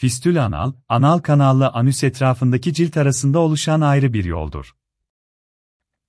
Fistül 0.00 0.44
anal, 0.44 0.72
anal 0.88 1.18
kanalla 1.18 1.72
anüs 1.72 2.04
etrafındaki 2.04 2.74
cilt 2.74 2.96
arasında 2.96 3.38
oluşan 3.38 3.80
ayrı 3.80 4.12
bir 4.12 4.24
yoldur. 4.24 4.76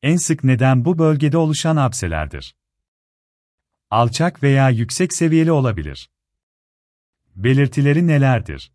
En 0.02 0.18
sık 0.18 0.44
neden 0.44 0.86
bu 0.86 0.98
bölgede 0.98 1.38
oluşan 1.38 1.76
abselerdir. 1.76 2.56
Alçak 3.90 4.44
veya 4.44 4.70
yüksek 4.70 5.14
seviyeli 5.14 5.52
olabilir. 5.52 6.10
Belirtileri 7.36 8.08
nelerdir? 8.08 8.72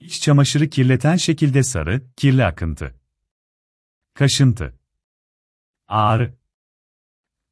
İç 0.00 0.20
çamaşırı 0.20 0.70
kirleten 0.70 1.16
şekilde 1.16 1.62
sarı, 1.62 2.02
kirli 2.16 2.44
akıntı. 2.44 3.00
Kaşıntı. 4.14 4.78
Ağrı. 5.88 6.38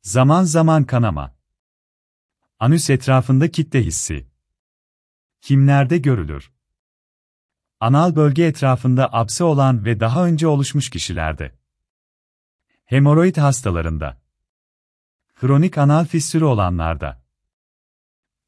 Zaman 0.02 0.44
zaman 0.44 0.84
kanama. 0.84 1.36
Anüs 2.58 2.90
etrafında 2.90 3.50
kitle 3.50 3.82
hissi. 3.82 4.35
Kimlerde 5.40 5.98
görülür? 5.98 6.52
Anal 7.80 8.16
bölge 8.16 8.44
etrafında 8.44 9.12
apse 9.12 9.44
olan 9.44 9.84
ve 9.84 10.00
daha 10.00 10.26
önce 10.26 10.46
oluşmuş 10.46 10.90
kişilerde. 10.90 11.58
Hemoroid 12.84 13.36
hastalarında. 13.36 14.20
Kronik 15.34 15.78
anal 15.78 16.04
fissürü 16.04 16.44
olanlarda. 16.44 17.26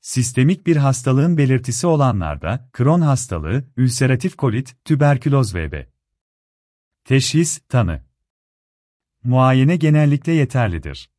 Sistemik 0.00 0.66
bir 0.66 0.76
hastalığın 0.76 1.38
belirtisi 1.38 1.86
olanlarda, 1.86 2.70
Crohn 2.76 3.00
hastalığı, 3.00 3.64
ülseratif 3.76 4.36
kolit, 4.36 4.76
tüberküloz 4.84 5.54
vb. 5.54 5.84
Teşhis, 7.04 7.58
tanı. 7.68 8.04
Muayene 9.24 9.76
genellikle 9.76 10.32
yeterlidir. 10.32 11.10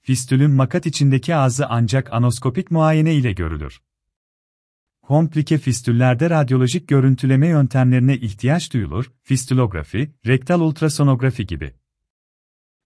Fistülün 0.00 0.50
makat 0.50 0.86
içindeki 0.86 1.34
ağzı 1.34 1.66
ancak 1.68 2.12
anoskopik 2.12 2.70
muayene 2.70 3.14
ile 3.14 3.32
görülür. 3.32 3.82
Komplike 5.02 5.58
fistüllerde 5.58 6.30
radyolojik 6.30 6.88
görüntüleme 6.88 7.46
yöntemlerine 7.46 8.16
ihtiyaç 8.16 8.72
duyulur, 8.72 9.12
fistülografi, 9.22 10.14
rektal 10.26 10.60
ultrasonografi 10.60 11.46
gibi. 11.46 11.74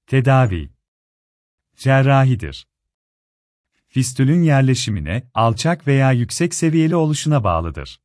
Tedavi 0.06 0.70
Cerrahidir. 1.76 2.68
Fistülün 3.88 4.42
yerleşimine, 4.42 5.30
alçak 5.34 5.86
veya 5.86 6.12
yüksek 6.12 6.54
seviyeli 6.54 6.96
oluşuna 6.96 7.44
bağlıdır. 7.44 8.00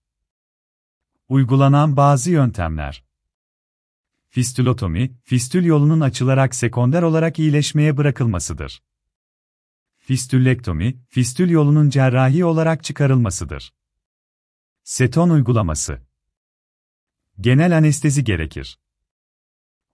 Uygulanan 1.29 1.97
bazı 1.97 2.31
yöntemler 2.31 3.03
Fistülotomi, 4.29 5.17
fistül 5.23 5.65
yolunun 5.65 5.99
açılarak 5.99 6.55
sekonder 6.55 7.01
olarak 7.01 7.39
iyileşmeye 7.39 7.97
bırakılmasıdır. 7.97 8.83
Fistüllektomi, 9.97 10.97
fistül 11.09 11.49
yolunun 11.49 11.89
cerrahi 11.89 12.45
olarak 12.45 12.83
çıkarılmasıdır. 12.83 13.73
Seton 14.91 15.29
uygulaması 15.29 16.01
Genel 17.39 17.77
anestezi 17.77 18.23
gerekir. 18.23 18.79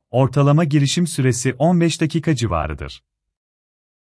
Ortalama 0.09 0.63
girişim 0.63 1.07
süresi 1.07 1.53
15 1.53 2.01
dakika 2.01 2.35
civarıdır. 2.35 3.03